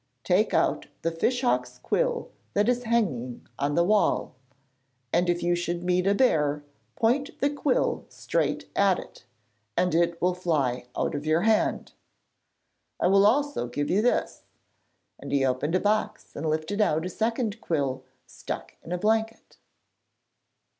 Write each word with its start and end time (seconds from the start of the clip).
'Take 0.23 0.51
out 0.51 0.87
the 1.03 1.11
fish 1.11 1.41
hawk's 1.41 1.77
quill 1.77 2.31
that 2.55 2.67
is 2.67 2.85
hanging 2.85 3.45
on 3.59 3.75
the 3.75 3.83
wall, 3.83 4.33
and 5.13 5.29
if 5.29 5.43
you 5.43 5.53
should 5.53 5.83
meet 5.83 6.07
a 6.07 6.15
bear 6.15 6.63
point 6.95 7.39
the 7.39 7.51
quill 7.51 8.07
straight 8.09 8.67
at 8.75 8.97
it, 8.97 9.25
and 9.77 9.93
it 9.93 10.19
will 10.19 10.33
fly 10.33 10.87
out 10.97 11.13
of 11.13 11.23
your 11.27 11.41
hand. 11.41 11.91
I 12.99 13.05
will 13.05 13.27
also 13.27 13.67
give 13.67 13.91
you 13.91 14.01
this,' 14.01 14.41
and 15.19 15.31
he 15.31 15.45
opened 15.45 15.75
a 15.75 15.79
box 15.79 16.35
and 16.35 16.49
lifted 16.49 16.81
out 16.81 17.05
a 17.05 17.07
second 17.09 17.61
quill 17.61 18.03
stuck 18.25 18.77
in 18.81 18.91
a 18.91 18.97
blanket. 18.97 19.57